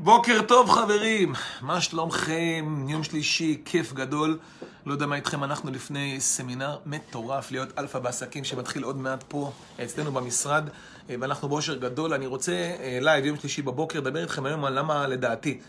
[0.00, 2.86] בוקר טוב חברים, מה שלומכם?
[2.88, 4.38] יום שלישי, כיף גדול.
[4.86, 9.52] לא יודע מה איתכם, אנחנו לפני סמינר מטורף להיות אלפא בעסקים שמתחיל עוד מעט פה
[9.84, 10.68] אצלנו במשרד
[11.10, 12.14] אה, ואנחנו באושר גדול.
[12.14, 12.52] אני רוצה
[13.00, 15.60] live, יום שלישי בבוקר, לדבר איתכם היום על למה לדעתי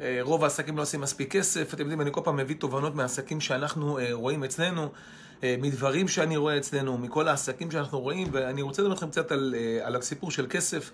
[0.00, 1.74] אה, רוב העסקים לא עושים מספיק כסף.
[1.74, 4.88] אתם יודעים, אני כל פעם מביא תובנות מהעסקים שאנחנו אה, רואים אצלנו,
[5.42, 9.96] מדברים שאני רואה אצלנו, מכל העסקים שאנחנו רואים, ואני רוצה לדבר איתכם קצת על, על
[9.96, 10.90] הסיפור של כסף.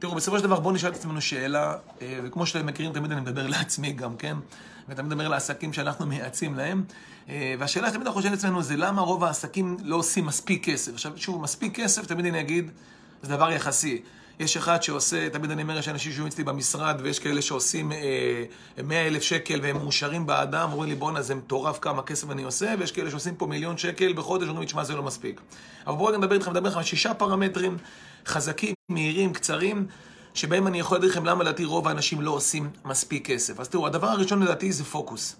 [0.00, 3.20] תראו, בסופו של דבר בואו נשאל את עצמנו שאלה, אה, וכמו שאתם מכירים, תמיד אני
[3.20, 4.36] מדבר לעצמי גם, כן?
[4.88, 6.84] ותמיד מדבר לעסקים שאנחנו מייעצים להם.
[7.28, 10.94] אה, והשאלה שתמיד אנחנו חושבים לעצמנו זה למה רוב העסקים לא עושים מספיק כסף.
[10.94, 12.70] עכשיו, שוב, מספיק כסף, תמיד אני אגיד,
[13.22, 14.02] זה דבר יחסי.
[14.38, 18.82] יש אחד שעושה, תמיד אני אומר, יש אנשים שיושבים אצלי במשרד, ויש כאלה שעושים אה,
[18.84, 22.74] 100 אלף שקל והם מאושרים באדם, אומרים לי, בואנה, זה מטורף כמה כסף אני עושה,
[22.78, 25.40] ויש כאלה שעושים פה מיליון שקל בחודש, אומרים לי, תשמע, זה לא מספיק.
[25.86, 27.76] אבל בואו נדבר איתכם, נדבר איתכם על שישה פרמטרים
[28.26, 29.86] חזקים, מהירים, קצרים,
[30.34, 33.60] שבהם אני יכול להגיד לכם למה לדעתי רוב האנשים לא עושים מספיק כסף.
[33.60, 35.36] אז תראו, הדבר הראשון לדעתי זה פוקוס.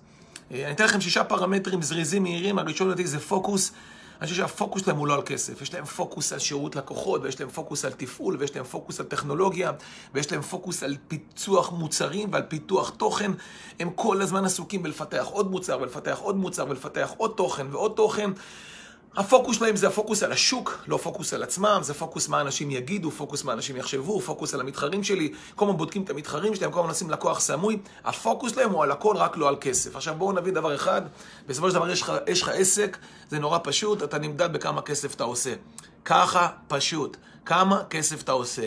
[0.52, 3.72] אה, אני אתן לכם שישה פרמטרים זריזים מהירים, הראשון לדעתי זה פוקוס.
[4.20, 7.41] אני חושב שהפוקוס שלהם הוא לא על כסף, יש להם פוקוס על שירות לקוחות, ויש
[7.41, 9.72] להם פוקוס על תפעול, ויש להם פוקוס על טכנולוגיה,
[10.14, 13.32] ויש להם פוקוס על פיצוח מוצרים ועל פיתוח תוכן.
[13.80, 18.30] הם כל הזמן עסוקים בלפתח עוד מוצר, ולפתח עוד מוצר, ולפתח עוד תוכן ועוד תוכן.
[19.16, 23.11] הפוקוס שלהם זה הפוקוס על השוק, לא פוקוס על עצמם, זה פוקוס מה אנשים יגידו,
[23.11, 26.80] פוקוס מה אנשים יחשבו, פוקוס על המתחרים שלי, כל הזמן בודקים את המתחרים שלהם, כל
[26.80, 29.97] הזמן נשים לקוח סמוי, הפוקוס שלהם הוא על הכל, רק לא על כסף.
[29.97, 31.03] עכשיו בואו נביא דבר אחד,
[31.47, 31.91] בסופו של דבר
[32.27, 32.98] יש לך עסק,
[33.31, 35.55] זה נורא פשוט, אתה נמדד בכמה כסף אתה עושה.
[36.05, 38.66] ככה פשוט, כמה כסף אתה עושה.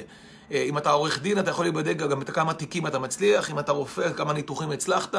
[0.51, 3.59] אה, אם אתה עורך דין, אתה יכול להיבדק גם את כמה תיקים אתה מצליח, אם
[3.59, 5.15] אתה רופא, כמה ניתוחים הצלחת.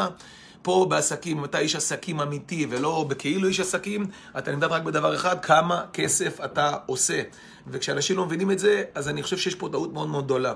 [0.65, 4.07] פה בעסקים, אם אתה איש עסקים אמיתי ולא בכאילו איש עסקים,
[4.39, 7.23] אתה נמדד רק בדבר אחד, כמה כסף אתה עושה.
[7.67, 10.55] וכשאנשים לא מבינים את זה, אז אני חושב שיש פה טעות מאוד מאוד גדולה.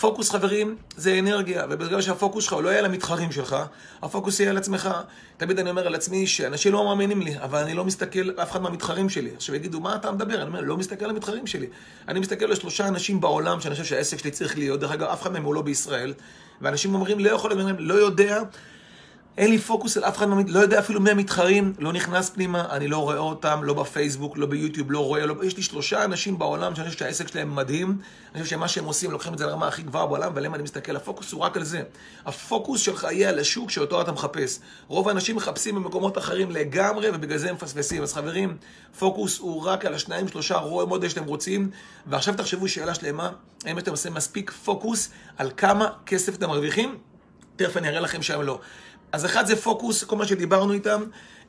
[0.00, 3.56] פוקוס, חברים, זה אנרגיה, ובגלל שהפוקוס שלך הוא לא יהיה על המתחרים שלך,
[4.02, 4.90] הפוקוס יהיה על עצמך.
[5.36, 8.50] תמיד אני אומר על עצמי שאנשים לא מאמינים לי, אבל אני לא מסתכל על אף
[8.50, 9.30] אחד מהמתחרים שלי.
[9.36, 10.34] עכשיו יגידו, מה אתה מדבר?
[10.34, 11.66] אני אומר, לא מסתכל על המתחרים שלי.
[12.08, 15.22] אני מסתכל על שלושה אנשים בעולם שאני חושב שהעסק שלי צריך להיות, דרך אגב, אף
[15.22, 16.14] אחד מהם הוא לא בישראל,
[16.60, 18.42] ואנשים אומרים, לא יכול, להיות, לא יודע,
[19.38, 22.88] אין לי פוקוס על אף אחד, לא יודע אפילו מי המתחרים, לא נכנס פנימה, אני
[22.88, 25.34] לא רואה אותם, לא בפייסבוק, לא ביוטיוב, לא רואה, לא...
[25.42, 27.98] יש לי שלושה אנשים בעולם שאני חושב שהעסק שלהם מדהים,
[28.34, 30.96] אני חושב שמה שהם עושים, לוקחים את זה לרמה הכי גבוהה בעולם, ועליהם אני מסתכל,
[30.96, 31.82] הפוקוס הוא רק על זה.
[32.26, 34.58] הפוקוס שלך יהיה על השוק שאותו אתה מחפש.
[34.88, 38.02] רוב האנשים מחפשים במקומות אחרים לגמרי, ובגלל זה הם מפספסים.
[38.02, 38.56] אז חברים,
[38.98, 41.70] פוקוס הוא רק על השניים, שלושה רואי מודל שאתם רוצים,
[42.06, 43.30] ועכשיו תחשבו שאלה שלמה,
[43.64, 46.98] האם אתם עושים מספיק פוקוס על כמה כסף אתם מרוויחים?
[47.56, 48.60] תכף אני אראה לכם שם לא.
[49.12, 51.02] אז אחד זה פוקוס, כל מה שדיברנו איתם,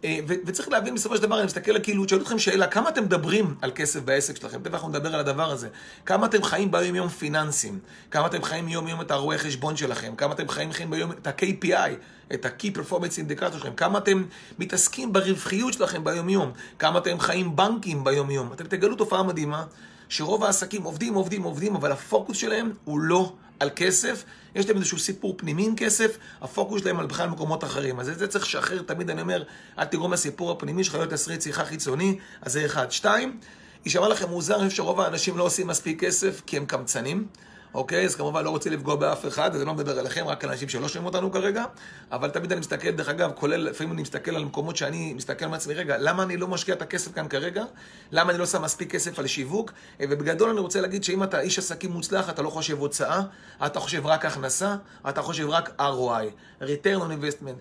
[0.03, 3.56] אה, וצריך להבין בסופו של דבר, אני מסתכל כאילו, שואל אתכם שאלה, כמה אתם מדברים
[3.62, 4.59] על כסף בעסק שלכם?
[4.63, 5.68] תכף אנחנו נדבר על הדבר הזה.
[6.06, 7.79] כמה אתם חיים ביום יום פיננסים?
[8.12, 10.16] כמה אתם חיים יום יום את הרואי חשבון שלכם?
[10.16, 11.91] כמה אתם חיים חיים ביום את ה-KPI,
[12.34, 13.74] את ה-Key Performance Indicator שלכם?
[13.74, 14.24] כמה אתם
[14.59, 16.51] מתעסקים ברווחיות שלכם ביום יום?
[16.80, 18.53] כמה אתם חיים בנקים ביום יום?
[18.53, 19.63] אתם תגלו תופעה מדהימה,
[20.09, 24.24] שרוב העסקים עובדים, עובדים, עובדים, אבל הפוקוס שלהם הוא לא על כסף,
[24.56, 28.00] יש להם איזשהו סיפור פנימי עם כסף, הפוקוס שלהם על בכלל מקומות אחרים.
[28.00, 29.44] אז את זה צריך לשחרר, תמיד אני אומר,
[29.80, 32.92] אל תגרום לסיפור הפנימי שלך להיות תסריט שיחה חיצוני, אז זה אחד.
[32.92, 33.40] שתיים,
[33.86, 37.28] יישמע לכם מוזר, אני חושב שרוב האנשים לא עושים מספיק כסף כי הם קמצנים.
[37.73, 38.06] אוקיי?
[38.06, 40.69] אז כמובן לא רוצה לפגוע באף אחד, אז אני לא מדבר עליכם, רק על אנשים
[40.69, 41.66] שלא שומעים אותנו כרגע,
[42.11, 45.73] אבל תמיד אני מסתכל, דרך אגב, כולל, לפעמים אני מסתכל על מקומות שאני מסתכל מעצמי,
[45.73, 47.63] רגע, למה אני לא משקיע את הכסף כאן כרגע?
[48.12, 49.72] למה אני לא שם מספיק כסף על שיווק?
[50.00, 53.22] ובגדול אני רוצה להגיד שאם אתה איש עסקים מוצלח, אתה לא חושב הוצאה,
[53.66, 54.75] אתה חושב רק הכנסה,
[55.09, 57.59] אתה חושב רק ROI, return on investment.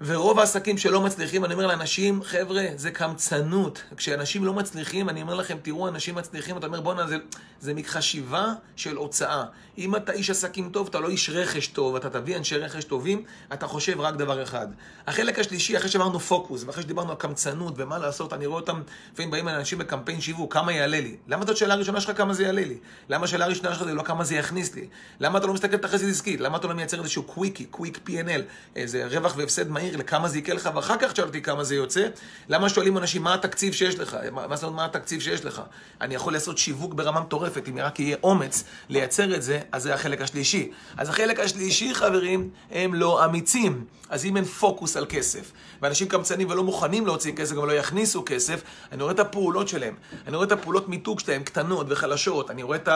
[0.00, 3.82] ורוב העסקים שלא מצליחים, אני אומר לאנשים, חבר'ה, זה קמצנות.
[3.96, 7.16] כשאנשים לא מצליחים, אני אומר לכם, תראו, אנשים מצליחים, אתה אומר, בואנה, זה,
[7.60, 9.44] זה מחשיבה של הוצאה.
[9.78, 13.22] אם אתה איש עסקים טוב, אתה לא איש רכש טוב, אתה תביא אנשי רכש טובים,
[13.52, 14.66] אתה חושב רק דבר אחד.
[15.06, 18.82] החלק השלישי, אחרי שאמרנו פוקוס, ואחרי שדיברנו על קמצנות ומה לעשות, אני רואה אותם,
[19.12, 21.16] לפעמים באים אנשים בקמפיין שיווק, כמה יעלה לי?
[21.28, 22.78] למה זאת השאלה הראשונה שלך כמה זה יעלה לי?
[23.08, 24.88] למה השאלה הראשונה שלך זה לא כמה זה יכניס לי?
[25.20, 26.40] למה אתה לא מסתכל תחזית עסקית?
[26.40, 28.40] למה אתה לא מייצר איזשהו קוויקי, קוויק P&L,
[28.76, 32.06] איזה רווח והפסד מהיר לכמה זה יקרה לך, ואחר כך תשאל אותי כמה זה יוצא?
[32.48, 34.16] למה שואלים אנשים מה התקציב שיש לך?
[34.32, 35.62] מה זאת אומרת מה התקציב שיש לך?
[36.00, 39.94] אני יכול לעשות שיווק ברמה מטורפת, אם רק יהיה אומץ לייצר את זה, אז זה
[39.94, 40.70] החלק השלישי.
[40.96, 43.84] אז החלק השלישי, חברים, הם לא אמיצים.
[44.08, 45.52] אז אם אין פוקוס על כסף,
[45.82, 48.62] ואנשים קמצנים ולא מוכנים להוציא כסף, גם לא יכניסו כסף,
[48.92, 49.94] אני רואה את הפעולות שלהם.
[50.26, 52.50] אני רואה את הפעולות מיתוג שלהם, קטנות וחלשות.
[52.50, 52.88] אני רואה את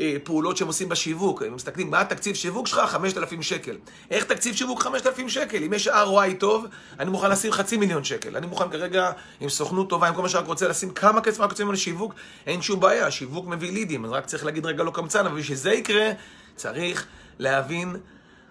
[0.00, 1.42] הפעולות שהם עושים בשיווק.
[1.42, 2.78] הם מסתכלים, מה התקציב שיווק שלך?
[2.78, 3.76] 5,000 שקל.
[4.10, 5.64] איך תקציב שיווק 5,000 שקל?
[5.64, 6.66] אם יש ROI טוב,
[6.98, 8.36] אני מוכן לשים חצי מיליון שקל.
[8.36, 9.10] אני מוכן כרגע,
[9.40, 12.14] עם סוכנות טובה, עם כל מה שרק רוצה, לשים כמה כסף רק רוצים על שיווק,
[12.46, 13.10] אין שום בעיה.
[13.10, 16.10] שיווק מביא לידים, אז רק צריך להגיד רגע לא קמצן, אבל בשביל שזה יקרה,
[16.56, 17.06] צריך
[17.38, 17.96] להבין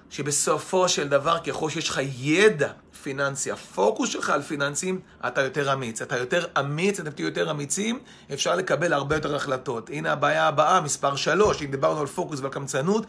[0.09, 2.71] שבסופו של דבר, ככל שיש לך ידע
[3.03, 6.01] פיננסי, הפוקוס שלך על פיננסים, אתה יותר אמיץ.
[6.01, 7.99] אתה יותר אמיץ, אתם תהיו יותר אמיצים,
[8.33, 9.89] אפשר לקבל הרבה יותר החלטות.
[9.89, 13.05] הנה הבעיה הבאה, מספר שלוש, אם דיברנו על פוקוס ועל קמצנות.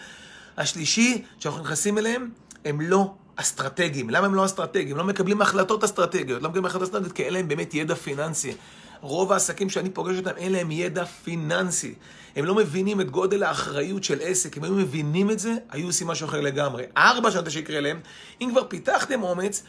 [0.57, 2.31] השלישי, שאנחנו נכנסים אליהם,
[2.65, 4.11] הם לא אסטרטגיים.
[4.11, 4.97] למה הם לא אסטרטגיים?
[4.97, 6.43] לא מקבלים החלטות אסטרטגיות.
[6.43, 8.55] לא מקבלים החלטות אסטרטגיות כי אין להם באמת ידע פיננסי.
[9.01, 11.95] רוב העסקים שאני פוגש אותם, אין להם ידע פיננסי.
[12.37, 14.59] הם לא מבינים את גודל האחריות של עסק.
[14.59, 16.85] אם היו מבינים את זה, היו עושים משהו אחר לגמרי.
[16.97, 18.01] ארבע שנות שיקרה להם,
[18.41, 19.63] אם כבר פיתחתם אומץ,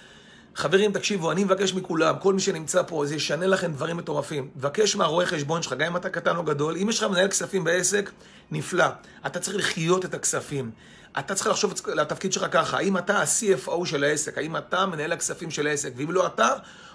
[0.56, 4.50] חברים, תקשיבו, אני מבקש מכולם, כל מי שנמצא פה, זה ישנה לכם דברים מטורפים.
[4.56, 7.64] מבקש מהרואה חשבון שלך, גם אם אתה קטן או גדול, אם יש לך מנהל כספים
[7.64, 8.12] בעסק,
[8.52, 8.86] נפלא.
[9.26, 10.72] אתה צריך לחיות את הכספים.
[11.20, 15.12] אתה צריך לחשוב על התפקיד שלך ככה, האם אתה ה-CFO של העסק, האם אתה מנהל
[15.12, 16.50] הכספים של העסק, ואם לא אתה,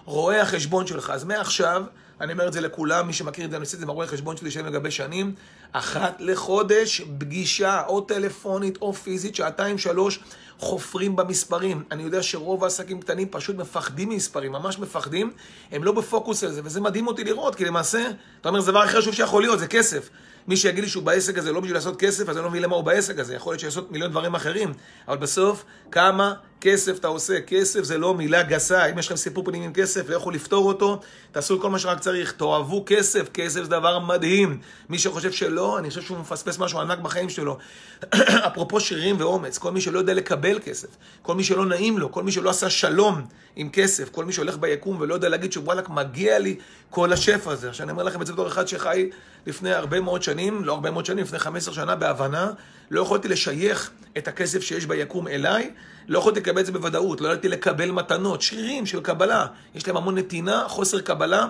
[0.04, 1.10] רואה החשבון שלך.
[1.10, 1.82] אז מעכשיו,
[2.20, 4.06] אני אומר את זה לכולם, מי שמכיר את זה, אני עושה את זה עם הרואה
[4.06, 5.34] חשבון שלי שנים לגבי שנים,
[5.72, 10.20] אחת לחודש, פגישה או טלפונית או פיזית, שעתיים, שלוש,
[10.58, 11.84] חופרים במספרים.
[11.90, 15.32] אני יודע שרוב העסקים קטנים פשוט מפחדים ממספרים, ממש מפחדים,
[15.72, 18.06] הם לא בפוקוס על זה, וזה מדהים אותי לראות, כי למעשה,
[18.40, 20.10] אתה אומר, זה דבר הכי חשוב שיכול להיות, זה כסף.
[20.48, 22.76] מי שיגיד לי שהוא בעסק הזה לא בשביל לעשות כסף, אז אני לא מבין למה
[22.76, 23.34] הוא בעסק הזה.
[23.34, 24.72] יכול להיות שיעשות מיליון דברים אחרים.
[25.08, 27.40] אבל בסוף, כמה כסף אתה עושה?
[27.40, 28.86] כסף זה לא מילה גסה.
[28.86, 31.00] אם יש לכם סיפור פנימי עם כסף ואיך לפתור אותו,
[31.32, 32.32] תעשו כל מה שרק צריך.
[32.32, 34.60] תאהבו כסף, כסף זה דבר מדהים.
[34.88, 37.58] מי שחושב שלא, אני חושב שהוא מפספס משהו ענק בחיים שלו.
[38.48, 40.88] אפרופו שירים ואומץ, כל מי שלא יודע לקבל כסף,
[41.22, 43.26] כל מי שלא נעים לו, כל מי שלא עשה שלום
[43.56, 46.56] עם כסף, כל מי שהולך ביקום ולא יודע להגיד שוואלכ, מגיע לי
[46.90, 47.68] כל השפע הזה.
[47.68, 49.10] עכשיו אני אומר לכם את זה בתור אחד שחי
[49.46, 52.50] לפני הרבה מאוד שנים, לא הרבה מאוד שנים, לפני 15 שנה בהבנה,
[52.90, 55.70] לא יכולתי לשייך את הכסף שיש ביקום אליי,
[56.08, 59.96] לא יכולתי לקבל את זה בוודאות, לא יכולתי לקבל מתנות, שרירים של קבלה, יש להם
[59.96, 61.46] המון נתינה, חוסר קבלה,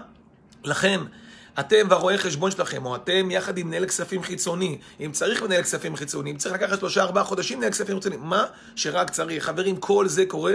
[0.65, 1.01] לכן
[1.61, 5.97] אתם והרואה חשבון שלכם, או אתם יחד עם מנהל כספים חיצוני, אם צריך מנהל כספים
[5.97, 8.45] חיצוני, אם צריך לקחת שלושה ארבעה חודשים מנהל כספים חיצוני, מה
[8.77, 9.45] שרק צריך.
[9.45, 10.55] חברים, כל זה קורה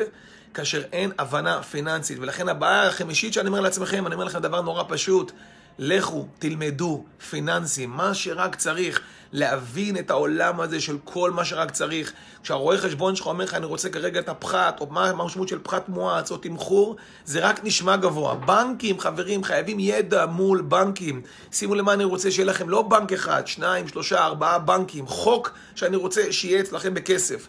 [0.53, 4.83] כאשר אין הבנה פיננסית, ולכן הבעיה החמישית שאני אומר לעצמכם, אני אומר לכם דבר נורא
[4.87, 5.31] פשוט,
[5.79, 9.01] לכו, תלמדו פיננסים, מה שרק צריך,
[9.31, 12.13] להבין את העולם הזה של כל מה שרק צריך.
[12.43, 15.89] כשהרואה חשבון שלך אומר לך, אני רוצה כרגע את הפחת, או מה המשמעות של פחת
[15.89, 16.95] מואץ, או תמחור,
[17.25, 18.35] זה רק נשמע גבוה.
[18.35, 21.21] בנקים, חברים, חייבים ידע מול בנקים.
[21.51, 25.07] שימו למה אני רוצה שיהיה לכם לא בנק אחד, שניים, שלושה, ארבעה בנקים.
[25.07, 27.47] חוק שאני רוצה שיהיה אצלכם בכסף.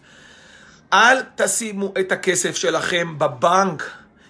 [0.93, 3.83] אל תשימו את הכסף שלכם בבנק.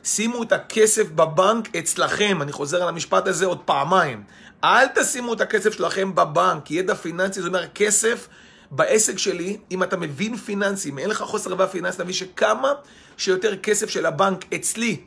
[0.08, 2.42] שימו את הכסף בבנק אצלכם.
[2.42, 4.24] אני חוזר על המשפט הזה עוד פעמיים.
[4.64, 6.72] אל תשימו את הכסף שלכם בבנק.
[6.72, 8.28] ידע פיננסי, זאת אומרת, כסף
[8.72, 12.74] בעסק שלי, אם אתה מבין פיננסי, אם אין לך חוסר רבה פיננסי, תבין שכמה
[13.18, 14.98] שיותר כסף של הבנק אצלי,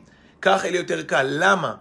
[0.41, 1.27] ככה יהיה יותר קל.
[1.29, 1.73] למה?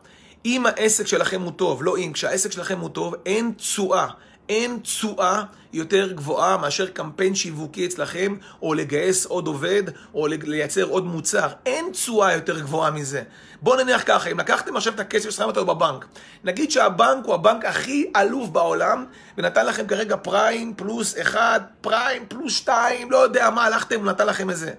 [0.45, 4.07] אם העסק שלכם הוא טוב, לא אם, כשהעסק שלכם הוא טוב, אין תשואה.
[4.51, 5.43] אין תשואה
[5.73, 9.83] יותר גבוהה מאשר קמפיין שיווקי אצלכם, או לגייס עוד עובד,
[10.15, 11.49] או לייצר עוד מוצר.
[11.67, 13.23] אין תשואה יותר גבוהה מזה.
[13.63, 16.07] בואו נניח ככה, אם לקחתם עכשיו את הכסף ושמתם אותו בבנק,
[16.45, 19.05] נגיד שהבנק הוא הבנק הכי עלוב בעולם,
[19.39, 24.27] ונתן לכם כרגע פריים פלוס אחד, פריים פלוס שתיים, לא יודע מה, הלכתם, הוא נתן
[24.27, 24.73] לכם איזה.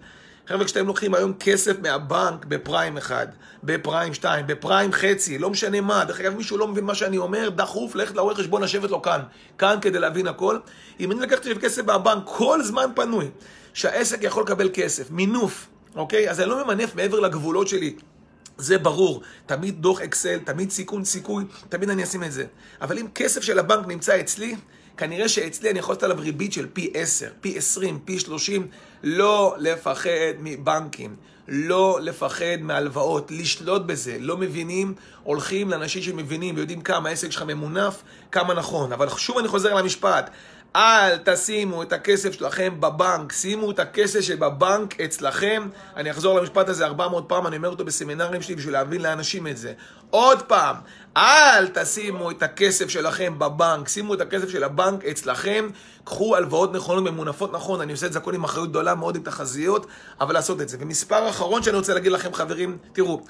[0.52, 3.28] חבר'ה, כשאתם לוקחים היום כסף מהבנק בפריים אחד,
[3.64, 7.50] בפריים שתיים, בפריים חצי, לא משנה מה, דרך אגב, מישהו לא מבין מה שאני אומר,
[7.50, 9.22] דחוף, ללכת לרואה חשבון, לשבת לו כאן,
[9.58, 10.58] כאן כדי להבין הכל.
[11.00, 13.30] אם אני לקחתי כסף מהבנק כל זמן פנוי,
[13.74, 16.30] שהעסק יכול לקבל כסף, מינוף, אוקיי?
[16.30, 17.96] אז אני לא ממנף מעבר לגבולות שלי.
[18.58, 22.46] זה ברור, תמיד דוח אקסל, תמיד סיכון סיכוי, תמיד אני אשים את זה.
[22.82, 24.56] אבל אם כסף של הבנק נמצא אצלי,
[24.98, 28.68] כנראה שאצלי אני יכול לעשות עליו ריבית של פי 10, פי 20, פי 30,
[29.04, 31.16] לא לפחד מבנקים,
[31.48, 34.18] לא לפחד מהלוואות, לשלוט בזה.
[34.20, 34.94] לא מבינים,
[35.24, 38.94] הולכים לאנשים שמבינים ויודעים כמה העסק שלך ממונף, כמה נכון.
[38.94, 40.30] אבל שוב אני חוזר למשפט,
[40.76, 45.68] אל תשימו את הכסף שלכם בבנק, שימו את הכסף שבבנק אצלכם.
[45.96, 49.58] אני אחזור למשפט הזה 400 פעם, אני אומר אותו בסמינרים שלי בשביל להבין לאנשים את
[49.58, 49.74] זה.
[50.10, 50.76] עוד פעם,
[51.18, 55.70] אל תשימו את הכסף שלכם בבנק, שימו את הכסף של הבנק אצלכם,
[56.04, 59.24] קחו הלוואות נכונות, ממונפות נכון, אני עושה את זה הכל עם אחריות גדולה מאוד עם
[59.24, 59.86] תחזיות,
[60.22, 60.78] אבל לעשות את זה.
[60.80, 63.22] ומספר אחרון שאני רוצה להגיד לכם, חברים, תראו,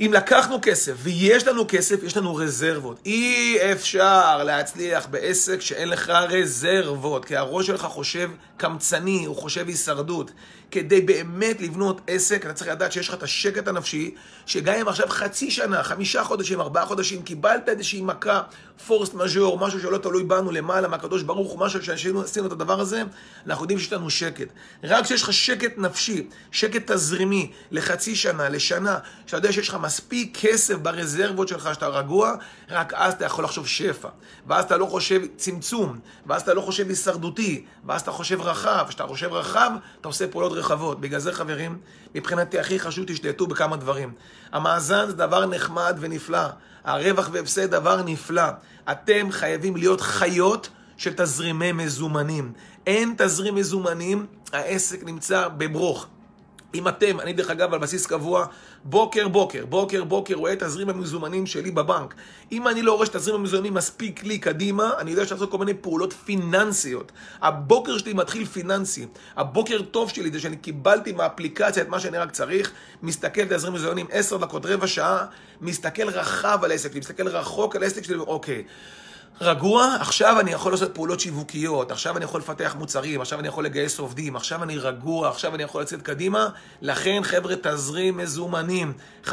[0.00, 3.00] אם לקחנו כסף ויש לנו כסף, יש לנו רזרבות.
[3.06, 10.30] אי אפשר להצליח בעסק שאין לך רזרבות, כי הראש שלך חושב קמצני, הוא חושב הישרדות.
[10.70, 14.14] כדי באמת לבנות עסק, אתה צריך לדעת שיש לך את השקט הנפשי,
[14.46, 18.42] שגם אם עכשיו חצי שנה, חמישה חודשים, ארבעה חודשים, קיבלת איזושהי מכה,
[18.86, 23.02] פורסט מז'ור, משהו שלא תלוי בנו למעלה מהקדוש ברוך הוא, משהו שעשינו את הדבר הזה,
[23.46, 24.48] אנחנו יודעים שיש לנו שקט.
[24.84, 30.38] רק כשיש לך שקט נפשי, שקט תזרימי, לחצי שנה, לשנה, שאתה יודע שיש לך מספיק
[30.40, 32.34] כסף ברזרבות שלך שאתה רגוע,
[32.70, 34.08] רק אז אתה יכול לחשוב שפע.
[34.46, 38.84] ואז אתה לא חושב צמצום, ואז אתה לא חושב הישרדותי, ואז אתה חושב רחב.
[38.88, 39.70] כשאתה חושב רחב,
[40.00, 41.00] אתה עושה פעולות רחבות.
[41.00, 41.78] בגלל זה, חברים,
[42.14, 44.12] מבחינתי הכי חשוב תשתתו בכמה דברים.
[44.52, 46.48] המאזן זה דבר נחמד ונפלא.
[46.84, 48.48] הרווח והפסד דבר נפלא.
[48.92, 52.52] אתם חייבים להיות חיות של תזרימי מזומנים.
[52.86, 56.06] אין תזרים מזומנים, העסק נמצא בברוך.
[56.74, 58.46] אם אתם, אני דרך אגב על בסיס קבוע,
[58.84, 62.14] בוקר בוקר, בוקר בוקר רואה תזרים המזומנים שלי בבנק.
[62.52, 66.12] אם אני לא רואה שתזרים המזומנים מספיק לי קדימה, אני יודע לעשות כל מיני פעולות
[66.12, 67.12] פיננסיות.
[67.42, 69.06] הבוקר שלי מתחיל פיננסי.
[69.36, 74.06] הבוקר טוב שלי זה שאני קיבלתי מהאפליקציה את מה שאני רק צריך, מסתכל תזרים מזומנים
[74.10, 75.26] עשר דקות, רבע שעה,
[75.60, 78.64] מסתכל רחב על העסק שלי, מסתכל רחוק על העסק שלי, אוקיי.
[79.40, 83.64] רגוע, עכשיו אני יכול לעשות פעולות שיווקיות, עכשיו אני יכול לפתח מוצרים, עכשיו אני יכול
[83.64, 86.48] לגייס עובדים, עכשיו אני רגוע, עכשיו אני יכול לצאת קדימה.
[86.82, 88.92] לכן, חבר'ה, תזרים מזומנים.
[89.24, 89.30] 50%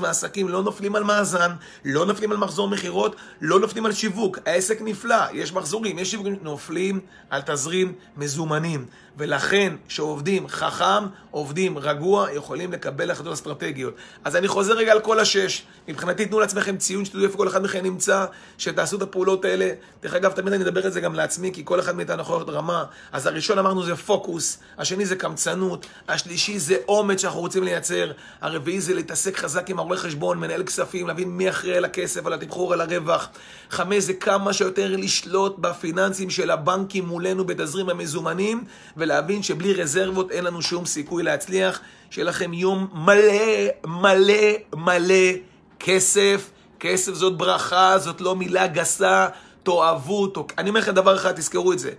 [0.00, 1.50] מהעסקים לא נופלים על מאזן,
[1.84, 4.38] לא נופלים על מחזור מכירות, לא נופלים על שיווק.
[4.46, 8.86] העסק נפלא, יש מחזורים, יש שיווקים, נופלים על תזרים מזומנים.
[9.18, 13.94] ולכן, כשעובדים חכם, עובדים רגוע, יכולים לקבל החלטות אסטרטגיות.
[14.24, 15.62] אז אני חוזר רגע על כל השש.
[15.88, 18.26] מבחינתי, תנו לעצמכם ציון שתדעו איפה כל אחד מכם נמצא,
[18.58, 19.70] שתעשו את הפעולות האלה.
[20.02, 22.48] דרך אגב, תמיד אני אדבר את זה גם לעצמי, כי כל אחד מאיתנו יכול להיות
[22.48, 22.84] רמה.
[23.12, 28.80] אז הראשון אמרנו זה פוקוס, השני זה קמצנות, השלישי זה אומץ שאנחנו רוצים לייצר, הרביעי
[28.80, 32.72] זה להתעסק חזק עם הרואה חשבון, מנהל כספים, להבין מי אחראי על הכסף, על התמחור,
[32.72, 33.28] על הרווח.
[33.70, 38.64] חמש זה כמה שיותר לשלוט בפיננסים של הבנקים מולנו בתזרים המזומנים,
[38.96, 41.80] ולהבין שבלי רזרבות אין לנו שום סיכוי להצליח.
[42.10, 44.34] שיהיה לכם יום מלא, מלא,
[44.74, 45.32] מלא
[45.80, 46.50] כסף.
[46.80, 49.26] כסף זאת ברכה, זאת לא מילה גסה,
[49.62, 50.46] תאהבו, תאהבו.
[50.58, 51.90] אני אומר לכם דבר אחד, תזכרו את זה.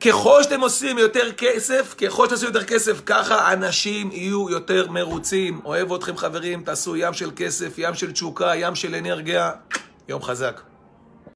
[0.00, 5.60] ככל שאתם עושים יותר כסף, ככל שתעשו יותר כסף, ככה אנשים יהיו יותר מרוצים.
[5.64, 9.50] אוהב אתכם חברים, תעשו ים של כסף, ים של תשוקה, ים של אנרגיה.
[10.08, 10.73] יום חזק.